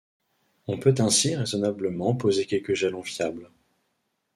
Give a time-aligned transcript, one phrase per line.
[0.65, 3.51] On peut ainsi raisonnablement poser quelques jalons fiables.